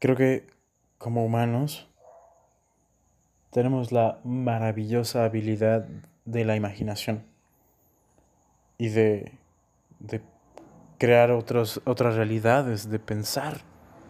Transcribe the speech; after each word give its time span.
Creo 0.00 0.16
que 0.16 0.46
como 0.96 1.24
humanos 1.26 1.86
tenemos 3.50 3.92
la 3.92 4.18
maravillosa 4.24 5.24
habilidad 5.24 5.86
de 6.24 6.46
la 6.46 6.56
imaginación 6.56 7.22
y 8.78 8.88
de, 8.88 9.32
de 9.98 10.22
crear 10.96 11.30
otras 11.30 11.80
realidades, 12.16 12.88
de 12.88 12.98
pensar, 12.98 13.58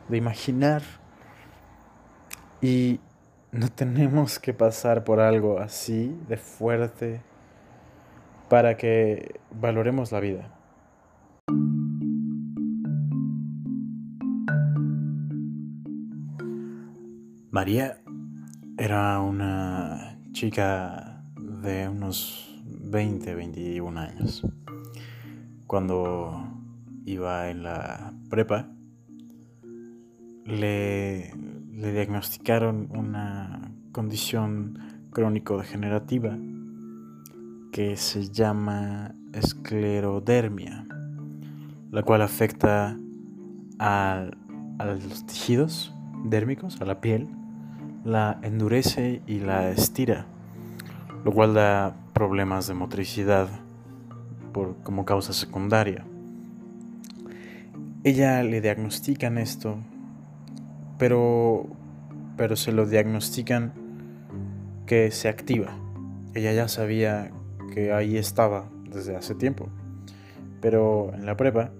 de 0.08 0.16
imaginar. 0.16 0.82
Y 2.62 3.00
no 3.50 3.68
tenemos 3.68 4.38
que 4.38 4.54
pasar 4.54 5.02
por 5.02 5.18
algo 5.18 5.58
así 5.58 6.16
de 6.28 6.36
fuerte 6.36 7.20
para 8.48 8.76
que 8.76 9.40
valoremos 9.50 10.12
la 10.12 10.20
vida. 10.20 10.59
María 17.60 18.00
era 18.78 19.20
una 19.20 20.16
chica 20.32 21.22
de 21.62 21.90
unos 21.90 22.58
20, 22.64 23.34
21 23.34 24.00
años. 24.00 24.46
Cuando 25.66 26.42
iba 27.04 27.50
en 27.50 27.62
la 27.64 28.14
prepa, 28.30 28.66
le, 30.46 31.34
diagnosticaron 31.74 32.88
una 32.96 33.70
condición 33.92 34.78
crónico-degenerativa 35.10 36.38
que 37.72 37.94
se 37.98 38.30
llama 38.30 39.14
esclerodermia, 39.34 40.86
la 41.90 42.02
cual 42.04 42.22
afecta 42.22 42.96
a, 43.78 44.30
a 44.78 44.84
los 44.86 45.26
tejidos 45.26 45.94
dérmicos, 46.24 46.80
a 46.80 46.86
la 46.86 47.02
piel, 47.02 47.28
la 48.04 48.38
endurece 48.42 49.22
y 49.26 49.40
la 49.40 49.70
estira, 49.70 50.26
lo 51.24 51.32
cual 51.32 51.54
da 51.54 51.96
problemas 52.12 52.66
de 52.66 52.74
motricidad 52.74 53.48
por, 54.52 54.76
como 54.82 55.04
causa 55.04 55.32
secundaria. 55.32 56.04
Ella 58.02 58.42
le 58.42 58.60
diagnostican 58.60 59.36
esto, 59.36 59.78
pero, 60.98 61.66
pero 62.36 62.56
se 62.56 62.72
lo 62.72 62.86
diagnostican 62.86 63.72
que 64.86 65.10
se 65.10 65.28
activa. 65.28 65.76
Ella 66.34 66.52
ya 66.52 66.68
sabía 66.68 67.30
que 67.74 67.92
ahí 67.92 68.16
estaba 68.16 68.68
desde 68.90 69.16
hace 69.16 69.34
tiempo, 69.34 69.68
pero 70.60 71.12
en 71.14 71.26
la 71.26 71.36
prepa, 71.36 71.72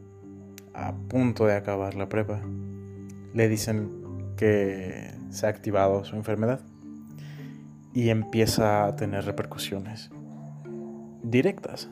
a 0.75 0.92
punto 0.92 1.47
de 1.47 1.56
acabar 1.56 1.94
la 1.94 2.09
prepa, 2.09 2.41
le 3.33 3.48
dicen 3.48 3.91
que 4.37 5.19
se 5.31 5.47
ha 5.47 5.48
activado 5.48 6.05
su 6.05 6.17
enfermedad 6.17 6.61
y 7.92 8.11
empieza 8.11 8.86
a 8.86 8.97
tener 8.97 9.25
repercusiones 9.25 10.11
directas 11.22 11.89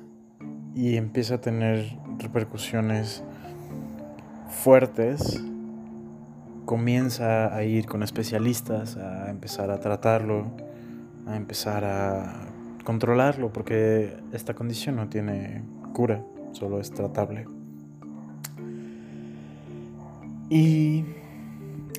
y 0.74 0.96
empieza 0.96 1.36
a 1.36 1.40
tener 1.40 1.96
repercusiones 2.18 3.22
fuertes 4.48 5.42
comienza 6.64 7.54
a 7.54 7.64
ir 7.64 7.86
con 7.86 8.02
especialistas 8.02 8.96
a 8.96 9.30
empezar 9.30 9.70
a 9.70 9.80
tratarlo 9.80 10.50
a 11.26 11.36
empezar 11.36 11.84
a 11.84 12.46
controlarlo 12.84 13.52
porque 13.52 14.16
esta 14.32 14.54
condición 14.54 14.96
no 14.96 15.08
tiene 15.08 15.62
cura 15.92 16.22
solo 16.52 16.80
es 16.80 16.90
tratable. 16.90 17.46
Y 20.50 21.04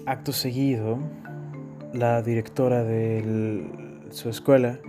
acto 0.05 0.31
seguido 0.33 0.99
la 1.93 2.21
directora 2.21 2.83
de 2.83 3.65
su 4.11 4.29
escuela 4.29 4.79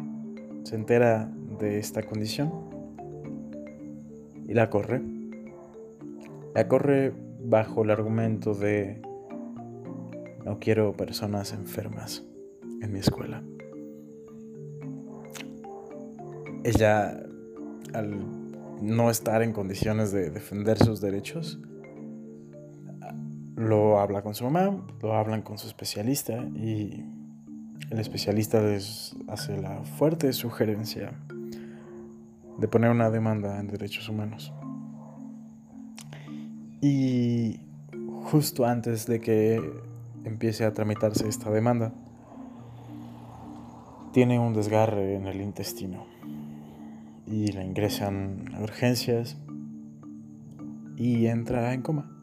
se 0.65 0.75
entera 0.75 1.31
de 1.59 1.79
esta 1.79 2.03
condición 2.03 2.53
y 4.47 4.55
la 4.55 4.69
corre. 4.69 5.03
La 6.55 6.69
corre 6.69 7.13
bajo 7.43 7.85
el 7.85 7.91
argumento 7.91 8.55
de 8.55 9.01
no 10.45 10.59
quiero 10.59 10.93
personas 10.97 11.53
enfermas 11.53 12.27
en 12.83 12.93
mi 12.93 12.99
escuela. 12.99 13.43
Ella, 16.65 17.23
al 17.95 18.21
no 18.83 19.11
estar 19.11 19.43
en 19.43 19.53
condiciones 19.53 20.13
de 20.13 20.31
defender 20.31 20.79
sus 20.79 21.01
derechos, 21.01 21.61
lo 23.61 24.01
habla 24.01 24.23
con 24.23 24.35
su 24.35 24.45
mamá, 24.45 24.75
lo 25.03 25.15
hablan 25.15 25.43
con 25.43 25.59
su 25.59 25.67
especialista 25.67 26.33
y 26.57 27.05
el 27.91 27.99
especialista 27.99 28.61
les 28.63 29.15
hace 29.29 29.61
la 29.61 29.85
fuerte 29.85 30.33
sugerencia 30.33 31.13
de 32.57 32.69
poner 32.69 32.91
una 32.91 33.11
demanda 33.11 33.61
en 33.61 33.69
derechos 33.69 34.09
humanos. 34.09 34.51
Y 36.81 37.61
justo 38.25 38.65
antes 38.65 39.07
de 39.07 39.21
que 39.21 39.61
empiece 40.25 40.65
a 40.65 40.73
tramitarse 40.73 41.29
esta 41.29 41.51
demanda, 41.51 41.93
tiene 44.13 44.39
un 44.39 44.55
desgarre 44.55 45.17
en 45.17 45.27
el 45.27 45.43
intestino 45.43 46.07
y 47.27 47.53
la 47.53 47.63
ingresan 47.63 48.55
a 48.55 48.63
urgencias 48.63 49.37
y 50.97 51.27
entra 51.27 51.75
en 51.75 51.83
coma. 51.83 52.20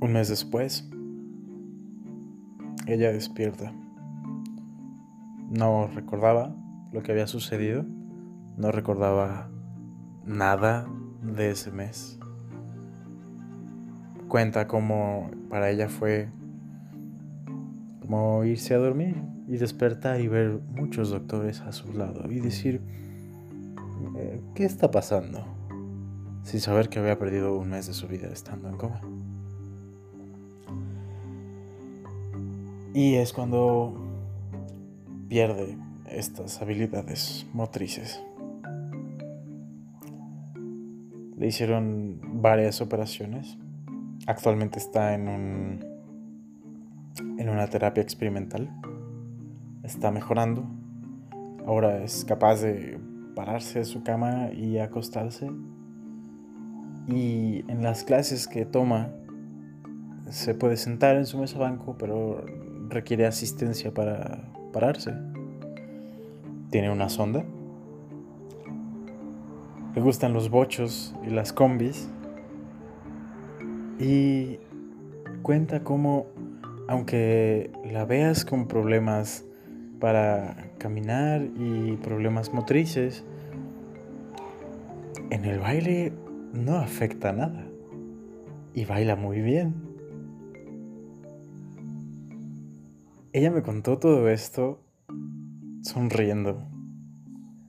Un 0.00 0.14
mes 0.14 0.30
después, 0.30 0.88
ella 2.86 3.12
despierta. 3.12 3.70
No 5.50 5.88
recordaba 5.88 6.56
lo 6.90 7.02
que 7.02 7.12
había 7.12 7.26
sucedido, 7.26 7.84
no 8.56 8.72
recordaba 8.72 9.50
nada 10.24 10.88
de 11.22 11.50
ese 11.50 11.70
mes. 11.70 12.18
Cuenta 14.28 14.66
cómo 14.66 15.30
para 15.50 15.70
ella 15.70 15.90
fue 15.90 16.30
como 18.00 18.42
irse 18.44 18.74
a 18.74 18.78
dormir 18.78 19.16
y 19.48 19.58
despertar 19.58 20.20
y 20.20 20.28
ver 20.28 20.60
muchos 20.70 21.10
doctores 21.10 21.60
a 21.60 21.72
su 21.72 21.92
lado 21.92 22.30
y 22.32 22.40
decir, 22.40 22.80
eh, 24.16 24.40
¿qué 24.54 24.64
está 24.64 24.90
pasando? 24.90 25.44
Sin 26.42 26.60
saber 26.60 26.88
que 26.88 27.00
había 27.00 27.18
perdido 27.18 27.58
un 27.58 27.68
mes 27.68 27.86
de 27.86 27.92
su 27.92 28.08
vida 28.08 28.28
estando 28.28 28.70
en 28.70 28.76
coma. 28.78 29.02
Y 32.92 33.14
es 33.14 33.32
cuando 33.32 33.94
pierde 35.28 35.78
estas 36.08 36.60
habilidades 36.60 37.46
motrices. 37.52 38.20
Le 41.36 41.46
hicieron 41.46 42.20
varias 42.42 42.80
operaciones. 42.80 43.56
Actualmente 44.26 44.78
está 44.78 45.14
en 45.14 45.28
un 45.28 45.90
en 47.38 47.48
una 47.48 47.68
terapia 47.68 48.02
experimental. 48.02 48.68
Está 49.82 50.10
mejorando. 50.10 50.64
Ahora 51.66 52.02
es 52.02 52.24
capaz 52.24 52.60
de 52.60 52.98
pararse 53.34 53.78
de 53.78 53.84
su 53.84 54.02
cama 54.02 54.50
y 54.52 54.78
acostarse. 54.78 55.50
Y 57.06 57.64
en 57.68 57.82
las 57.82 58.04
clases 58.04 58.48
que 58.48 58.66
toma 58.66 59.10
se 60.28 60.54
puede 60.54 60.76
sentar 60.76 61.16
en 61.16 61.26
su 61.26 61.38
mesa 61.38 61.58
banco, 61.58 61.96
pero 61.98 62.44
requiere 62.90 63.26
asistencia 63.26 63.94
para 63.94 64.52
pararse. 64.72 65.14
Tiene 66.70 66.90
una 66.90 67.08
sonda. 67.08 67.44
Le 69.94 70.00
gustan 70.00 70.32
los 70.32 70.50
bochos 70.50 71.14
y 71.26 71.30
las 71.30 71.52
combis. 71.52 72.08
Y 73.98 74.58
cuenta 75.42 75.82
cómo, 75.82 76.26
aunque 76.88 77.70
la 77.84 78.04
veas 78.04 78.44
con 78.44 78.68
problemas 78.68 79.44
para 79.98 80.70
caminar 80.78 81.42
y 81.42 81.96
problemas 81.96 82.54
motrices, 82.54 83.24
en 85.30 85.44
el 85.44 85.58
baile 85.58 86.12
no 86.52 86.76
afecta 86.76 87.32
nada. 87.32 87.66
Y 88.74 88.84
baila 88.84 89.16
muy 89.16 89.40
bien. 89.40 89.89
Ella 93.32 93.52
me 93.52 93.62
contó 93.62 93.96
todo 93.96 94.28
esto 94.28 94.82
sonriendo. 95.82 96.66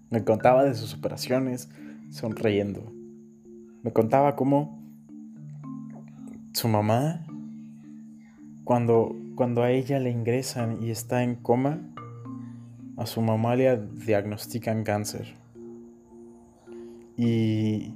Me 0.09 0.23
contaba 0.23 0.63
de 0.63 0.73
sus 0.73 0.95
operaciones 0.95 1.69
sonriendo. 2.09 2.91
Me 3.83 3.93
contaba 3.93 4.35
cómo 4.35 4.81
su 6.53 6.67
mamá, 6.67 7.27
cuando, 8.63 9.15
cuando 9.35 9.61
a 9.61 9.69
ella 9.69 9.99
le 9.99 10.09
ingresan 10.09 10.81
y 10.81 10.89
está 10.89 11.21
en 11.21 11.35
coma, 11.35 11.79
a 12.97 13.05
su 13.05 13.21
mamá 13.21 13.55
le 13.55 13.77
diagnostican 13.77 14.83
cáncer. 14.83 15.35
Y 17.17 17.93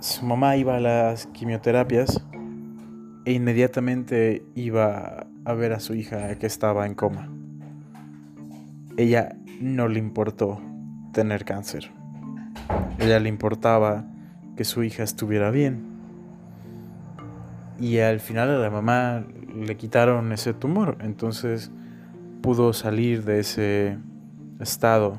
su 0.00 0.26
mamá 0.26 0.56
iba 0.56 0.76
a 0.76 0.80
las 0.80 1.28
quimioterapias 1.28 2.20
e 3.28 3.32
inmediatamente 3.32 4.42
iba 4.54 5.26
a 5.44 5.52
ver 5.52 5.74
a 5.74 5.80
su 5.80 5.94
hija 5.94 6.34
que 6.36 6.46
estaba 6.46 6.86
en 6.86 6.94
coma. 6.94 7.28
Ella 8.96 9.36
no 9.60 9.86
le 9.86 9.98
importó 9.98 10.62
tener 11.12 11.44
cáncer. 11.44 11.90
Ella 12.98 13.20
le 13.20 13.28
importaba 13.28 14.06
que 14.56 14.64
su 14.64 14.82
hija 14.82 15.02
estuviera 15.02 15.50
bien. 15.50 15.82
Y 17.78 17.98
al 17.98 18.20
final 18.20 18.48
a 18.48 18.56
la 18.56 18.70
mamá 18.70 19.26
le 19.54 19.76
quitaron 19.76 20.32
ese 20.32 20.54
tumor, 20.54 20.96
entonces 21.02 21.70
pudo 22.40 22.72
salir 22.72 23.24
de 23.24 23.40
ese 23.40 23.98
estado. 24.58 25.18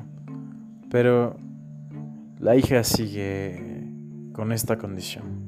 Pero 0.90 1.36
la 2.40 2.56
hija 2.56 2.82
sigue 2.82 3.84
con 4.32 4.50
esta 4.50 4.78
condición. 4.78 5.39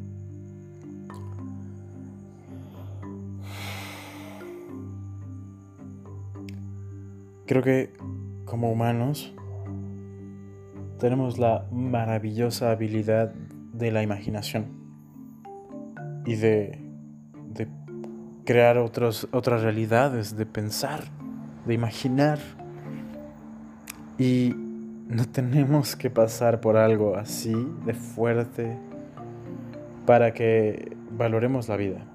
Creo 7.53 7.63
que 7.63 7.93
como 8.47 8.73
humanos 8.73 9.35
tenemos 10.99 11.39
la 11.39 11.67
maravillosa 11.71 12.71
habilidad 12.71 13.35
de 13.75 13.91
la 13.91 14.03
imaginación 14.03 14.69
y 16.25 16.37
de, 16.37 16.79
crear 18.47 18.79
otras 18.79 19.29
realidades, 19.63 20.35
de 20.35 20.47
pensar, 20.47 21.03
de 21.67 21.75
imaginar. 21.75 22.39
Y 24.17 24.55
no 25.09 25.27
tenemos 25.29 25.95
que 25.95 26.09
pasar 26.09 26.63
por 26.63 26.79
algo 26.79 27.17
así 27.17 27.53
de 27.85 27.93
fuerte 27.93 28.79
para 30.07 30.33
que 30.33 30.97
valoremos 31.11 31.69
la 31.69 31.77
vida. 31.77 32.07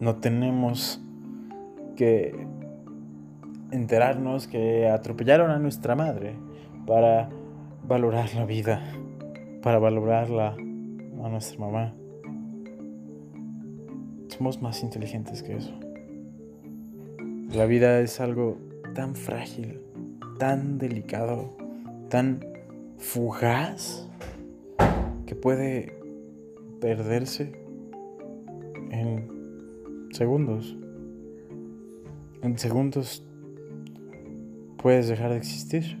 No 0.00 0.16
tenemos 0.16 1.00
que 1.94 2.57
enterarnos 3.70 4.46
que 4.46 4.88
atropellaron 4.88 5.50
a 5.50 5.58
nuestra 5.58 5.94
madre 5.94 6.34
para 6.86 7.28
valorar 7.86 8.34
la 8.34 8.44
vida, 8.44 8.80
para 9.62 9.78
valorarla 9.78 10.54
a 10.54 11.28
nuestra 11.28 11.58
mamá. 11.58 11.94
Somos 14.28 14.62
más 14.62 14.82
inteligentes 14.82 15.42
que 15.42 15.56
eso. 15.56 15.74
La 17.52 17.66
vida 17.66 18.00
es 18.00 18.20
algo 18.20 18.58
tan 18.94 19.16
frágil, 19.16 19.80
tan 20.38 20.78
delicado, 20.78 21.56
tan 22.08 22.44
fugaz, 22.98 24.08
que 25.26 25.34
puede 25.34 25.94
perderse 26.80 27.52
en 28.90 30.08
segundos. 30.12 30.76
En 32.42 32.58
segundos 32.58 33.27
puedes 34.78 35.08
dejar 35.08 35.30
de 35.30 35.36
existir. 35.36 35.98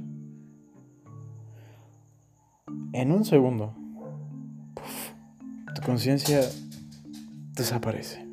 En 2.92 3.12
un 3.12 3.24
segundo, 3.24 3.74
tu 5.74 5.82
conciencia 5.82 6.40
desaparece. 7.54 8.26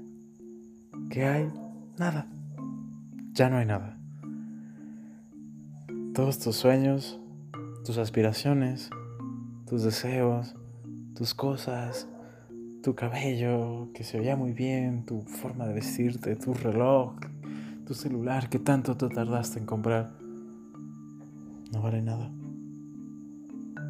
¿Qué 1.09 1.25
hay? 1.25 1.51
Nada. 1.97 2.27
Ya 3.33 3.49
no 3.49 3.57
hay 3.57 3.65
nada. 3.65 3.97
Todos 6.13 6.39
tus 6.39 6.55
sueños, 6.55 7.19
tus 7.83 7.97
aspiraciones, 7.97 8.89
tus 9.67 9.83
deseos, 9.83 10.55
tus 11.15 11.33
cosas, 11.33 12.07
tu 12.81 12.95
cabello 12.95 13.89
que 13.93 14.03
se 14.03 14.19
veía 14.19 14.35
muy 14.35 14.53
bien, 14.53 15.05
tu 15.05 15.21
forma 15.23 15.65
de 15.65 15.73
vestirte, 15.73 16.35
tu 16.35 16.53
reloj, 16.53 17.15
tu 17.85 17.93
celular 17.93 18.49
que 18.49 18.59
tanto 18.59 18.95
te 18.95 19.09
tardaste 19.09 19.59
en 19.59 19.65
comprar, 19.65 20.24
no 21.75 21.81
vale 21.81 22.01
nada. 22.01 22.31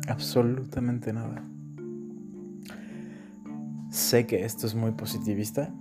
Absolutamente 0.08 1.14
nada. 1.14 1.44
Sé 3.90 4.26
que 4.26 4.44
esto 4.44 4.66
es 4.68 4.76
muy 4.76 4.92
positivista. 4.92 5.74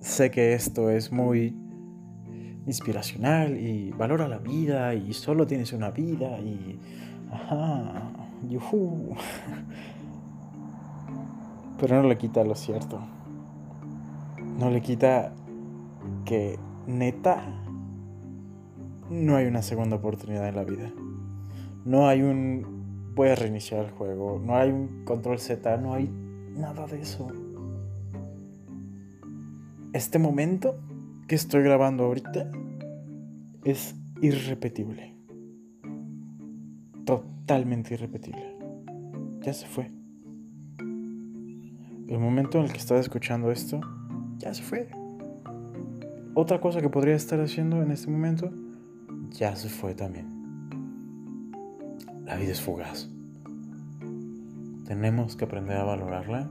Sé 0.00 0.30
que 0.30 0.52
esto 0.52 0.90
es 0.90 1.10
muy 1.10 1.56
inspiracional 2.66 3.56
y 3.58 3.90
valora 3.92 4.28
la 4.28 4.38
vida 4.38 4.94
y 4.94 5.12
solo 5.14 5.46
tienes 5.46 5.72
una 5.72 5.90
vida 5.90 6.38
y... 6.38 6.78
Ajá, 7.32 8.10
yuhu. 8.48 9.14
Pero 11.78 12.02
no 12.02 12.08
le 12.08 12.18
quita 12.18 12.44
lo 12.44 12.54
cierto. 12.54 13.00
No 14.58 14.70
le 14.70 14.82
quita 14.82 15.32
que 16.24 16.58
neta 16.86 17.42
no 19.10 19.36
hay 19.36 19.46
una 19.46 19.62
segunda 19.62 19.96
oportunidad 19.96 20.48
en 20.48 20.56
la 20.56 20.64
vida. 20.64 20.92
No 21.84 22.08
hay 22.08 22.22
un 22.22 22.80
voy 23.14 23.28
a 23.28 23.34
reiniciar 23.34 23.84
el 23.84 23.90
juego, 23.90 24.40
no 24.42 24.56
hay 24.56 24.70
un 24.70 25.04
control 25.04 25.38
Z, 25.38 25.76
no 25.78 25.94
hay 25.94 26.08
nada 26.56 26.86
de 26.86 27.00
eso. 27.00 27.28
Este 29.92 30.18
momento 30.18 30.78
que 31.26 31.34
estoy 31.34 31.62
grabando 31.62 32.04
ahorita 32.04 32.50
es 33.64 33.96
irrepetible. 34.22 35.16
Totalmente 37.04 37.94
irrepetible. 37.94 38.56
Ya 39.40 39.52
se 39.52 39.66
fue. 39.66 39.90
El 40.78 42.18
momento 42.18 42.58
en 42.58 42.64
el 42.64 42.72
que 42.72 42.78
estaba 42.78 43.00
escuchando 43.00 43.50
esto, 43.50 43.80
ya 44.38 44.54
se 44.54 44.62
fue. 44.62 44.88
Otra 46.34 46.60
cosa 46.60 46.80
que 46.80 46.88
podría 46.88 47.16
estar 47.16 47.40
haciendo 47.40 47.82
en 47.82 47.90
este 47.90 48.10
momento, 48.10 48.50
ya 49.30 49.56
se 49.56 49.68
fue 49.68 49.94
también. 49.94 50.26
La 52.24 52.36
vida 52.36 52.52
es 52.52 52.60
fugaz. 52.60 53.08
Tenemos 54.86 55.36
que 55.36 55.44
aprender 55.44 55.76
a 55.76 55.84
valorarla 55.84 56.50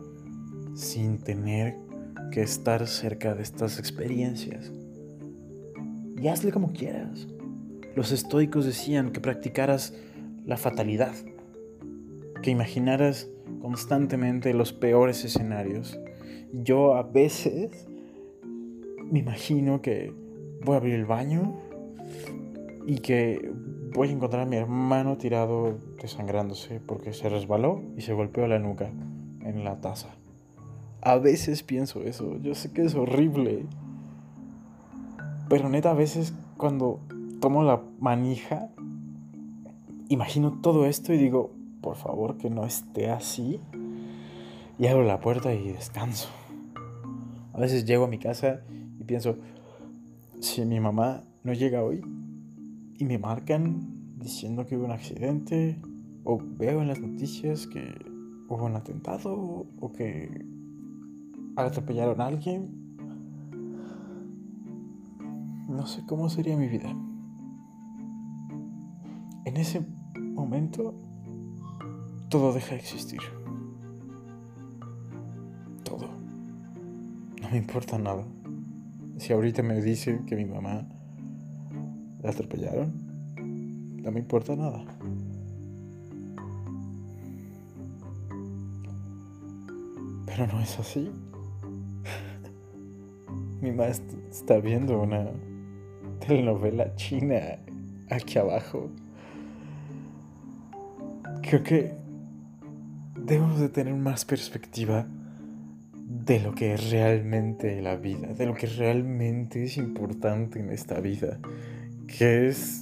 sin 0.75 1.19
tener 1.19 1.75
que 2.31 2.41
estar 2.41 2.87
cerca 2.87 3.35
de 3.35 3.43
estas 3.43 3.79
experiencias. 3.79 4.71
Y 6.17 6.27
hazle 6.27 6.51
como 6.51 6.73
quieras. 6.73 7.27
Los 7.95 8.11
estoicos 8.11 8.65
decían 8.65 9.11
que 9.11 9.19
practicaras 9.19 9.93
la 10.45 10.57
fatalidad, 10.57 11.13
que 12.41 12.51
imaginaras 12.51 13.27
constantemente 13.61 14.53
los 14.53 14.73
peores 14.73 15.23
escenarios. 15.25 15.99
Yo 16.53 16.95
a 16.95 17.03
veces 17.03 17.87
me 19.11 19.19
imagino 19.19 19.81
que 19.81 20.13
voy 20.63 20.75
a 20.75 20.77
abrir 20.77 20.95
el 20.95 21.05
baño 21.05 21.59
y 22.89 23.01
que 23.01 23.53
voy 23.93 24.09
a 24.09 24.11
encontrar 24.13 24.41
a 24.41 24.45
mi 24.47 24.55
hermano 24.55 25.15
tirado 25.15 25.77
desangrándose 26.01 26.79
porque 26.79 27.13
se 27.13 27.29
resbaló 27.29 27.83
y 27.95 28.01
se 28.01 28.13
golpeó 28.13 28.47
la 28.47 28.57
nuca 28.57 28.89
en 29.41 29.63
la 29.63 29.79
taza. 29.79 30.07
A 31.03 31.17
veces 31.17 31.61
pienso 31.61 32.01
eso, 32.01 32.39
yo 32.39 32.55
sé 32.55 32.73
que 32.73 32.81
es 32.81 32.95
horrible. 32.95 33.67
Pero 35.49 35.69
neta, 35.69 35.91
a 35.91 35.93
veces 35.93 36.33
cuando 36.57 36.99
tomo 37.39 37.61
la 37.61 37.79
manija, 37.99 38.69
imagino 40.07 40.59
todo 40.59 40.87
esto 40.87 41.13
y 41.13 41.19
digo, 41.19 41.51
por 41.81 41.95
favor 41.95 42.39
que 42.39 42.49
no 42.49 42.65
esté 42.65 43.11
así. 43.11 43.61
Y 44.79 44.87
abro 44.87 45.03
la 45.03 45.19
puerta 45.19 45.53
y 45.53 45.73
descanso. 45.73 46.29
A 47.53 47.59
veces 47.59 47.85
llego 47.85 48.05
a 48.05 48.07
mi 48.07 48.17
casa 48.17 48.61
y 48.99 49.03
pienso, 49.03 49.35
si 50.39 50.65
mi 50.65 50.79
mamá 50.79 51.23
no 51.43 51.53
llega 51.53 51.83
hoy, 51.83 52.01
y 52.99 53.05
me 53.05 53.17
marcan 53.17 54.17
diciendo 54.17 54.65
que 54.65 54.75
hubo 54.75 54.83
un 54.85 54.91
accidente 54.91 55.79
o 56.25 56.37
veo 56.37 56.81
en 56.81 56.89
las 56.89 56.99
noticias 56.99 57.65
que 57.65 57.95
hubo 58.49 58.65
un 58.65 58.75
atentado 58.75 59.33
o 59.79 59.91
que 59.93 60.45
atropellaron 61.55 62.19
a 62.19 62.25
alguien. 62.25 62.67
No 65.69 65.87
sé 65.87 66.05
cómo 66.05 66.29
sería 66.29 66.57
mi 66.57 66.67
vida. 66.67 66.89
En 69.45 69.55
ese 69.55 69.85
momento 70.33 70.93
todo 72.27 72.51
deja 72.51 72.71
de 72.71 72.81
existir. 72.81 73.21
Todo. 75.83 76.09
No 77.41 77.49
me 77.49 77.57
importa 77.57 77.97
nada. 77.97 78.25
Si 79.17 79.31
ahorita 79.31 79.63
me 79.63 79.81
dicen 79.81 80.25
que 80.25 80.35
mi 80.35 80.43
mamá 80.43 80.85
la 82.21 82.29
atropellaron. 82.29 82.93
No 84.03 84.11
me 84.11 84.19
importa 84.19 84.55
nada. 84.55 84.83
Pero 90.25 90.47
no 90.47 90.61
es 90.61 90.79
así. 90.79 91.11
Mi 93.61 93.71
mamá 93.71 93.87
está 93.87 94.57
viendo 94.59 95.01
una 95.01 95.29
telenovela 96.19 96.95
china 96.95 97.59
aquí 98.09 98.37
abajo. 98.37 98.89
Creo 101.41 101.63
que 101.63 101.93
debemos 103.15 103.59
de 103.59 103.69
tener 103.69 103.93
más 103.95 104.25
perspectiva 104.25 105.07
de 105.93 106.39
lo 106.39 106.53
que 106.53 106.73
es 106.73 106.91
realmente 106.91 107.81
la 107.81 107.95
vida, 107.95 108.27
de 108.33 108.45
lo 108.45 108.53
que 108.53 108.67
realmente 108.67 109.63
es 109.63 109.77
importante 109.77 110.59
en 110.59 110.69
esta 110.69 110.99
vida, 110.99 111.39
que 112.17 112.47
es, 112.47 112.81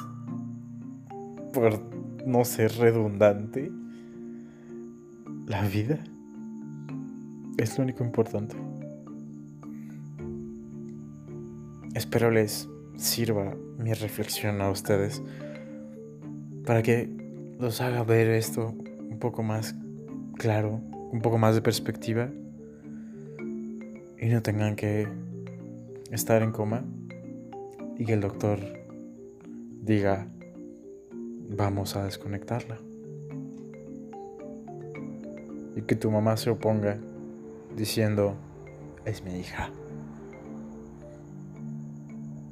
por 1.54 1.80
no 2.26 2.46
ser 2.46 2.72
redundante, 2.78 3.72
la 5.46 5.62
vida 5.62 6.00
es 7.58 7.78
lo 7.78 7.84
único 7.84 8.04
importante. 8.04 8.56
Espero 11.94 12.32
les 12.32 12.70
sirva 12.96 13.56
mi 13.78 13.94
reflexión 13.94 14.62
a 14.62 14.70
ustedes 14.70 15.22
para 16.66 16.82
que 16.84 17.10
los 17.60 17.82
haga 17.82 18.04
ver 18.04 18.30
esto 18.30 18.76
un 19.10 19.18
poco 19.20 19.42
más 19.44 19.76
claro, 20.36 20.82
un 21.12 21.22
poco 21.22 21.38
más 21.38 21.56
de 21.56 21.62
perspectiva 21.62 22.30
y 24.20 24.28
no 24.28 24.42
tengan 24.42 24.76
que 24.76 25.08
estar 26.12 26.42
en 26.44 26.52
coma 26.52 26.84
y 27.98 28.06
que 28.06 28.14
el 28.14 28.22
doctor 28.22 28.77
diga 29.88 30.28
vamos 31.50 31.96
a 31.96 32.04
desconectarla 32.04 32.78
y 35.78 35.82
que 35.84 35.96
tu 35.96 36.12
mamá 36.12 36.36
se 36.36 36.50
oponga 36.50 36.98
diciendo 37.76 38.36
es 39.06 39.24
mi 39.24 39.40
hija. 39.40 39.70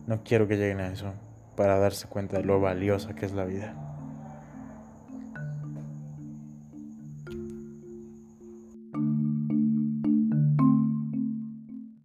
No 0.08 0.24
quiero 0.24 0.48
que 0.48 0.56
lleguen 0.56 0.80
a 0.80 0.88
eso 0.94 1.12
para 1.58 1.77
darse 1.77 2.08
cuenta 2.08 2.38
de 2.38 2.46
lo 2.46 2.62
valiosa 2.62 3.15
que 3.15 3.25
es 3.25 3.34
la 3.34 3.44
vida. 3.44 3.85